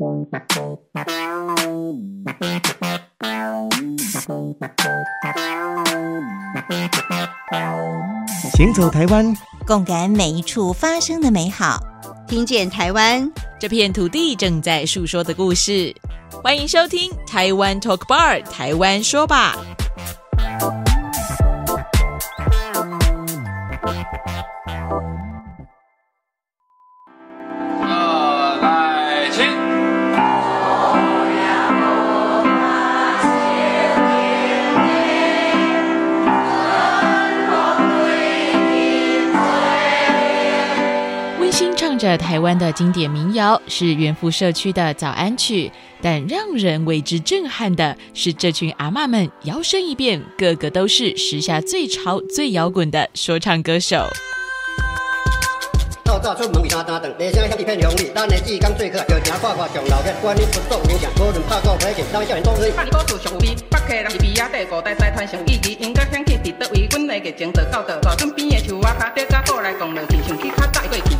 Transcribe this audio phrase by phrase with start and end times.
[0.00, 0.24] 行
[8.72, 9.36] 走台湾，
[9.66, 11.78] 共感每一处发生的美好，
[12.26, 15.94] 听见台湾这片土地正在诉说的故事。
[16.42, 19.54] 欢迎收听台湾 Talk Bar，台湾说吧。
[42.00, 54.06] 这台湾的经典民谣是元富社区的早安曲，但让人为之震撼的是这群阿妈们摇身一变，个个都是时下最潮、最摇滚的说唱歌手。
[56.10, 62.68] 透早出门为三担顿，内声响一片红利，咱的志工最可，就行看看上老热，管你出作影响，无论拍鼓拍剑，咱少年壮士。
[62.72, 71.16] 看你古厝上有味，北客人是比亚底古代财团上意义，应该响起伫倒位，阮的热情就到倒，大船边的树瓦卡，叠加过来讲两句，想去较早过去。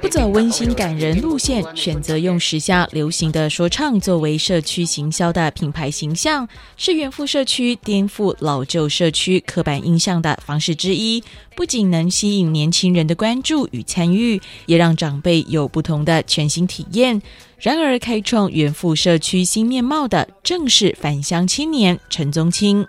[0.00, 10.95] 不走温馨感人路线，选择用时下流行的说唱作为社区行销的品牌形象，是远富社区颠覆老旧社区刻板印象的方式之一。
[10.96, 11.22] 一
[11.54, 17.20] 不仅能吸引年轻人的关注与参与，也让长辈有不同的全新体验。
[17.58, 22.86] 然而，开创元富社区新面貌的，正是返乡青年陈宗清。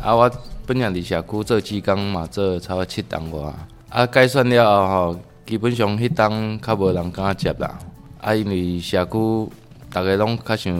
[0.00, 0.30] 啊，我。
[0.66, 3.52] 本来伫社区做志工嘛，做差不多七档外，
[3.88, 7.76] 啊，改算了后吼，基本上迄档较无人敢接啦。
[8.20, 9.48] 啊，因为社区
[9.90, 10.72] 大家拢较想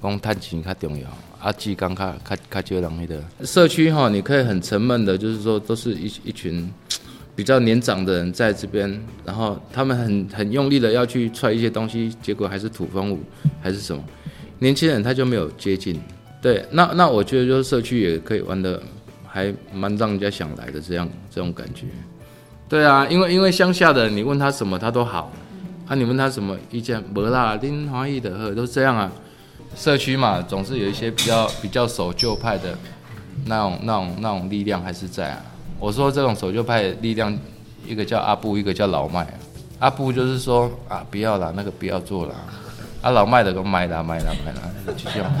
[0.00, 1.08] 讲趁钱较重要，
[1.42, 3.44] 啊，志工较较较少人迄个。
[3.44, 6.72] 社区吼，你可以很沉闷的，就是说都是一一群
[7.34, 13.18] 比较年长的人在这边，然后他们很很用力的要去踹一些东西，结果还是土风舞
[13.60, 14.00] 还是什么，
[14.60, 16.00] 年轻人他就没有接近。
[16.40, 18.80] 对，那那我觉得就是社区也可以玩的，
[19.26, 21.86] 还蛮让人家想来的这样这种感觉。
[22.68, 25.32] 对啊，因为因为乡下的你问他什么他都好，
[25.88, 29.10] 啊你问他什么意见没啦，林华义的呵都这样啊。
[29.76, 32.76] 社区嘛，总是有一些比较比较守旧派的
[33.46, 35.42] 那种那种那种力量还是在啊。
[35.78, 37.36] 我说这种守旧派的力量，
[37.86, 39.26] 一个叫阿布，一个叫老麦。
[39.78, 42.34] 阿布就是说啊不要啦，那个不要做啦。
[43.00, 44.60] 啊老麦的都买啦买啦买啦，
[44.96, 45.32] 就这样。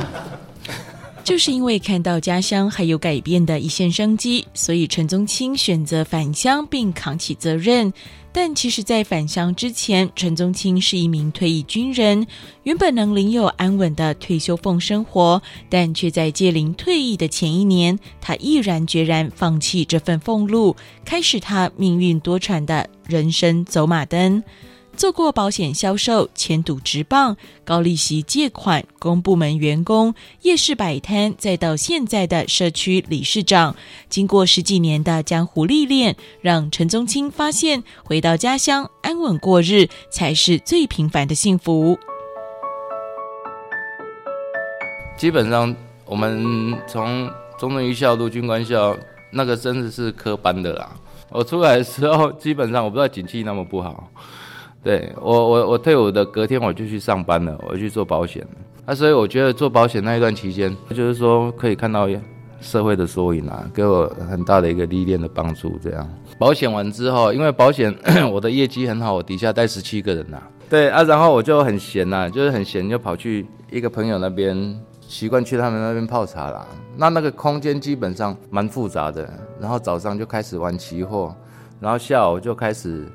[1.24, 7.92] 就是因为看到家乡还有改变的一线生机，所以陈宗清选择返乡并扛起责任。
[8.34, 12.26] 但其实，在返乡之前，陈宗清是一名退役军人，
[12.62, 20.74] 原本能领有安稳的退休俸生活，但却在届龄退役的前一年，他毅然决然放弃这份俸禄，
[21.04, 24.42] 开始他命运多舛的人生走马灯。
[24.96, 33.74] 做过保险销售、签赌直棒、高利息借款、公部门员工、夜市摆摊，再到现在的社区理事长，
[34.08, 41.98] 经过十几年的江湖历练，让陈宗清发现，回到家乡安稳过日才是最平凡的幸福。
[45.16, 48.96] 基本上，我们从中正一校、陆军官校，
[49.32, 50.92] 那个真的是科班的啦。
[51.30, 54.10] 我出来的时候，基本上我不知道景气那么不好。
[54.82, 58.44] 对我，我我退伍的隔天我就去上班了，我去做保险。
[58.84, 62.08] 啊，所以我觉得做保险那一段期间，就是说可以看到
[62.60, 65.78] 社会的缩影啊，给我很大的一个历练的帮助。
[65.80, 67.94] 这样，保险完之后，因为保险
[68.32, 70.42] 我的业绩很好，我底下带十七个人呐。
[70.68, 76.66] 对啊，然后我就很闲呐，就是很闲，就跑去一个朋友那边，习惯去他们那边泡茶啦。
[76.96, 79.28] 那那个空间基本上蛮复杂的，
[79.60, 81.32] 然后早上就开始玩期货，
[81.78, 83.06] 然后下午就开始。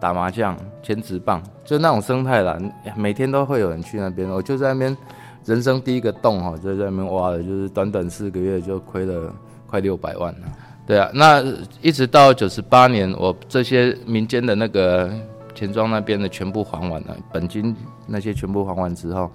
[0.00, 2.58] 打麻将、签纸棒，就那种生态啦，
[2.96, 4.28] 每天都会有人去那边。
[4.28, 4.96] 我就在那边，
[5.44, 9.32] 人生第一个洞哈，就在那边挖的，就是短短四个月就亏了
[9.66, 10.40] 快六百万了。
[10.86, 11.42] 对啊，那
[11.82, 15.10] 一直到九十八年，我这些民间的那个
[15.54, 17.74] 钱庄那边的全部还完了，本金
[18.06, 19.30] 那些全部还完之后，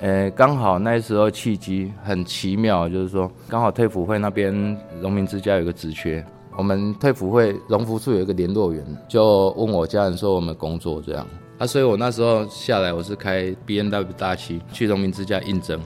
[0.00, 4.54] 呃，刚好那时候契机很奇妙，就是说刚好退辅会那边
[5.02, 6.24] 农民之家有个职缺。
[6.60, 11.26] 我们退服会荣福处有一个联络员，就问我家人说我们工作这样，
[11.56, 15.80] 啊，所以我那时候下来我是开 B N W 大七去农民之家应征，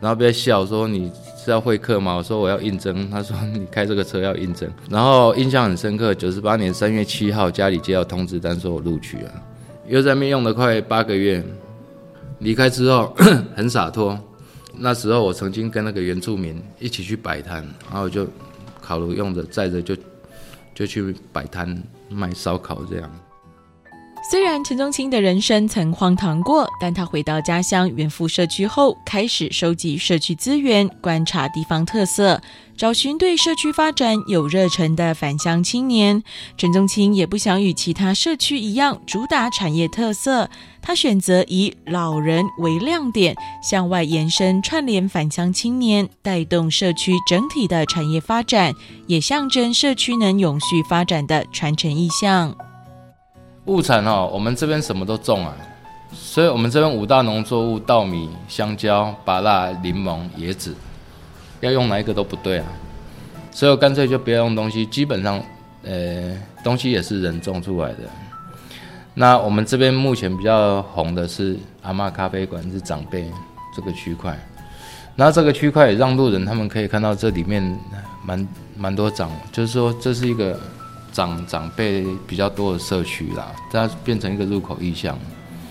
[0.00, 2.16] 然后被笑说你是要会客吗？
[2.16, 9.32] 我说我要应征，他说你开这个车要应征，然后印象很深刻，九十八年三月七号家里接到通知单说我录取了，
[9.86, 11.40] 又在那边用了快八个月，
[12.40, 13.14] 离开之后
[13.54, 14.18] 很洒脱，
[14.76, 18.26] 那时候我曾经跟那个原住民一起去摆摊，然后就。
[18.88, 19.94] 烤炉用着，载着就
[20.74, 23.10] 就去摆摊卖烧烤这样。
[24.30, 32.38] 虽然陈宗清的人生曾荒唐过，但他回到家乡原富社区后，开始收集社区资源，观察地方特色，
[32.76, 36.22] 找寻对社区发展有热忱的返乡青年。
[36.58, 40.50] 陈宗清也不想与其他社区一样主打产业特色，
[40.82, 48.74] 他选择以老人为亮点，向外延伸，串联返乡青年，带动社区整体的产业发展，
[49.06, 52.67] 也象征社区能永续发展的传承意向。
[53.68, 55.54] 物产哦，我们这边什么都种啊，
[56.10, 60.74] 所以我们这边五大农作物：稻米、香蕉、芭乐、柠檬、椰子，
[61.60, 62.66] 要用哪一个都不对啊。
[63.50, 65.38] 所以干脆就不要用东西，基本上，
[65.82, 66.34] 呃，
[66.64, 67.98] 东西也是人种出来的。
[69.12, 73.30] 那我们这边目前比较红的是阿妈咖啡馆，是长辈
[73.76, 74.34] 这个区块。
[75.14, 77.78] 那这个区块也让路人他们可以看到这里面
[78.24, 80.58] 蛮蛮多长，就是说这是一个。
[81.18, 85.18] 长长辈比较多的社区啦，它变成一个入口意向。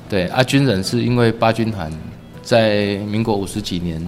[0.10, 1.90] 对，啊，军人是因为八军团
[2.44, 4.06] 在民国五十几年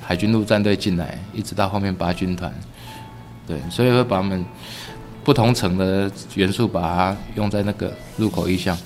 [0.00, 2.54] 海军陆战队进来，一直到后面八军团，
[3.44, 4.46] 对，所以会把他们
[5.24, 8.78] 不同层的元素把它用在那个入口意向。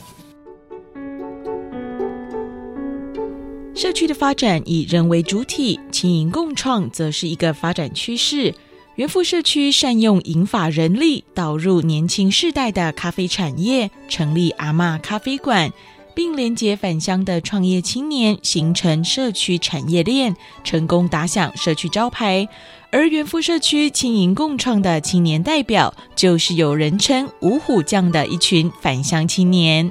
[3.75, 8.55] 社区的发展以人为主体，经营共创则是一个发展趋势。
[8.97, 15.73] 元富社区善用银发人力，导入年轻世代的咖啡产业，成立阿嬷咖啡馆，
[16.15, 22.47] 并连接返乡的创业青年，形成社区产业链，成功打响社区招牌。
[22.91, 29.91] 而元富社区轻盈共创的青年代表，就是有人称“五虎将”的一群返乡青年。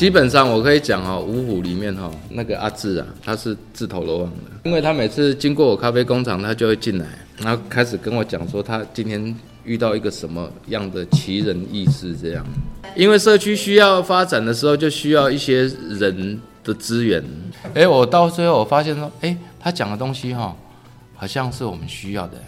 [0.00, 7.06] 基本上我可以讲哦，五虎里面哈，那个阿志啊，他是自投罗网的，因为他每次经过我咖啡工厂，他就会进来，
[7.36, 12.42] 然后开始跟我讲说他今天遇到一个什么样的奇人异事这样。
[12.96, 17.22] 因为社区需要发展的时候，就需要一些人的资源。
[17.74, 20.56] 哎，我到最后我发现说，哎，他讲的东西哈，
[21.14, 22.38] 好像是我们需要的。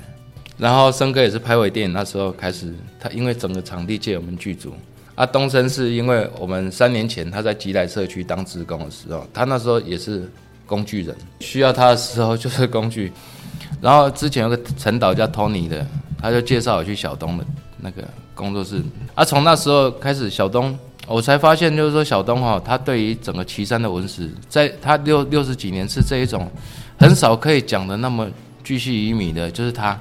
[0.56, 4.72] 然后森哥也是拍微电影那时候开始，他因为整个场地借我们剧组。
[5.14, 10.30] 啊，东升是因为我们三年前他在吉来社区当职工的时候，他那时候也是
[10.66, 13.12] 工具人，需要他的时候就是工具。
[13.80, 15.86] 然后之前有个陈导叫 Tony 的，
[16.18, 17.44] 他就介绍我去小东的
[17.78, 18.02] 那个
[18.34, 18.82] 工作室。
[19.14, 26.50] 啊，从那时候开始，小东我才发现，就是说小东哈，他对于整个岐山的文史，在他六六十几年是这一种
[26.98, 28.26] 很少可以讲的那么
[28.64, 30.00] 巨细靡遗的，就是他。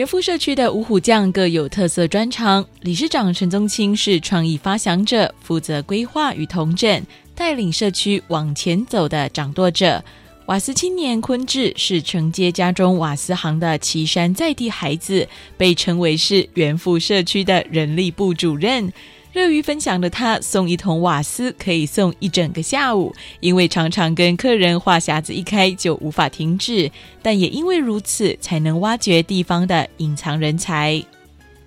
[0.00, 7.04] 元富社区的五虎将各有特色专长，理事长陈宗清是创意发想者，负责规划与统整，
[7.34, 10.02] 带领社区往前走的掌舵者。
[10.46, 18.90] 瓦斯青年坤志是承接家中瓦斯行的岐山在地孩子，被称为是元富社区的人力部主任。
[19.32, 26.90] 乐于分享的他，送一桶瓦斯可以送一整个下午，因为常常跟客人话匣子一开就无法停止。
[27.22, 31.00] 但也因为如此，才能挖掘地方的隐藏人才。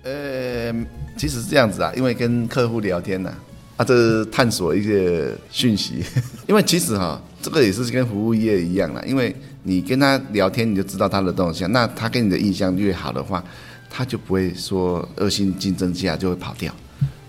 [0.02, 0.70] 呃，
[1.16, 3.34] 其实是这样子啊，因为跟客户聊天呢，
[3.78, 6.04] 啊，这探索一些讯息。
[6.46, 11.72] 因为其实哈，这个也是跟服务业一样啦，因为你跟他聊天，你就知道他的动向。
[11.72, 13.42] 那他跟你的印象越好的话，
[13.88, 16.70] 他就不会说恶性竞争下就会跑掉。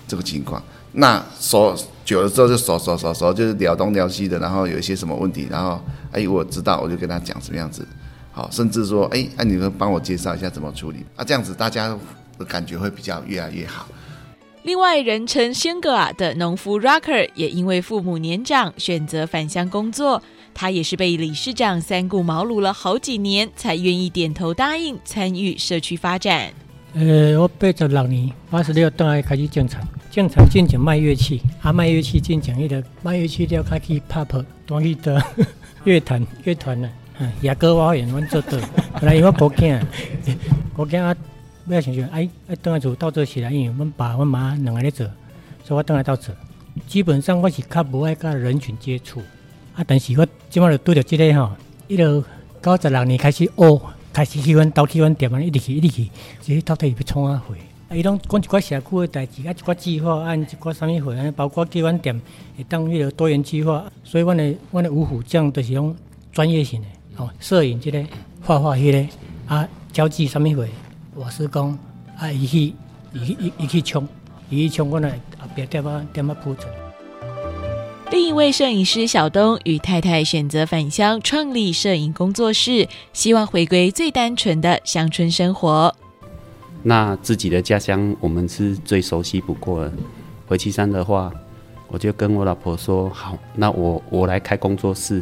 [0.07, 0.61] 这个情况，
[0.93, 5.81] 那熟久了之后就熟熟熟熟，就是聊东聊西的，然后有一些什么问题，然后
[6.11, 7.87] 哎，我知道，我就跟他讲什么样子，
[8.31, 11.23] 好，甚至说哎，那你们帮我介绍一下怎么处理啊？
[11.23, 11.97] 这样子大家
[12.37, 13.87] 的感觉会比较越来越好。
[14.63, 20.21] 另外，人称“仙格尔”的农夫 Rocker 也因为父母年长，选择返乡工作。
[20.55, 26.51] 他也是被理事长三顾茅庐了好几年，才愿意点头答应参与社区发展。
[26.97, 35.21] 呃，我八十六年八十六倒来开始进厂，进厂进前卖乐器，啊卖乐器进前迄个卖乐器了开始拍拍，当去的
[35.83, 36.89] 乐团乐团啊，
[37.41, 38.57] 野歌我演阮做到，
[38.93, 39.81] 后来因 为我无囝，
[40.77, 41.13] 无囝啊，
[41.67, 45.05] 要想想哎哎，倒来做到做起来，因为阮爸阮妈两个咧做，
[45.65, 46.33] 所以我倒来到做。
[46.87, 49.19] 基本上我是较无爱甲人群接触，
[49.75, 51.51] 啊，但是我即马就拄着即个吼，
[51.89, 52.23] 一路
[52.63, 53.81] 九十六年开始学。
[54.15, 56.09] 开始去阮到去阮店啊，一直去一直去，
[56.41, 57.57] 就是到底要创啊会。
[57.89, 62.17] 啊，伊拢讲一寡社区的代志，啊一寡计划，按一寡啥物货，安尼包括去阮店
[62.57, 63.83] 会当迄个多元计划。
[64.05, 65.93] 所以阮的阮的五虎将就是种
[66.31, 68.01] 专业性的，哦，摄影即个，
[68.41, 70.65] 画画迄个，啊交际啥物货，
[71.13, 71.77] 我是讲
[72.17, 72.73] 啊伊去
[73.11, 74.07] 伊去伊去冲，
[74.49, 76.84] 伊去冲，阮来后壁点啊点啊铺陈。
[78.11, 85.93] 另一位摄影师小东与太太选择返乡创立摄影工作室，希望回归最单纯的乡村生活。
[86.83, 89.91] 那自己的家乡我们是最熟悉不过了。
[90.45, 91.31] 回岐山的话，
[91.87, 95.21] 我就跟我老婆说好，那我我来开工作室。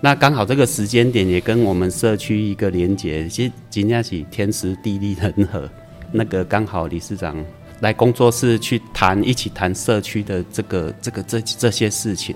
[0.00, 5.68] 那刚好这个时间点也跟我们社区一个连结，其实今天起天时地利人和，
[6.10, 7.36] 那个刚好理事长
[7.82, 12.34] 来工作室去谈，一起谈社区的这个这个这这些事情。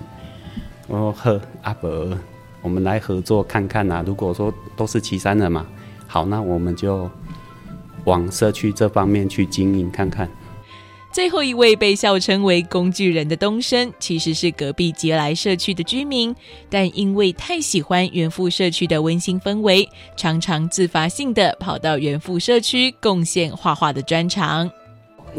[0.87, 2.15] 我说呵，阿伯，
[2.61, 4.03] 我们来合作看看呐。
[4.05, 5.65] 如果说都是岐山人嘛，
[6.05, 7.09] 好，那我们就。
[8.05, 10.29] 往社区这方面去经营看看。
[11.11, 16.33] 最后一位被笑称为工具人的东升，其实是隔壁杰来社区的居民，
[16.69, 24.71] 但因为太喜欢原富社区的温馨氛围，常常自发性的跑到原富社区贡献画画的专长。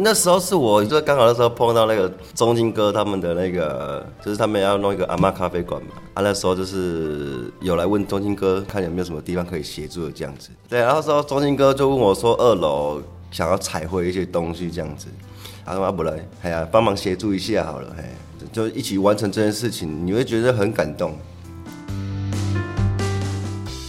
[0.01, 5.89] 那时候是我就刚好那时候碰到那个中金哥他们的那个，就是他们要弄一个阿妈咖啡馆嘛。
[6.15, 10.51] 啊，那时候就是有来问中金哥，看有没有什么地方可以协助的这样子。
[10.69, 15.09] 对，然后时候中金哥就问我说，二楼想要彩绘一些东西这样子，
[15.65, 16.13] 他说阿不来，
[16.43, 18.15] 哎呀，帮忙协助一下好了，哎，
[18.53, 21.17] 就一起完成这件事情，你会觉得很感动。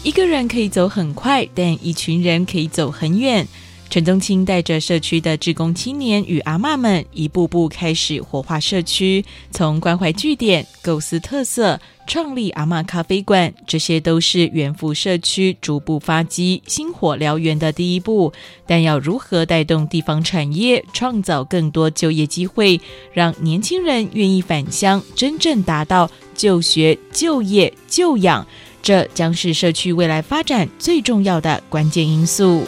[0.02, 3.48] 一个人可以走很快，但一群人可以走很远。
[3.90, 18.32] 陈宗清带着社区的职工青年与阿妈们，一步步开始活化社区，从关怀据点、构思特色、创立阿妈咖啡馆，这些都是远赴社区逐步发迹、星火燎原的第一步。
[18.68, 22.80] 但要如何带动地方产业，创造更多就业机会，
[23.12, 28.46] 让年轻人愿意返乡，真正达到就学、就业、就养，
[28.84, 32.64] 这将是社区未来发展最重要的关键因素。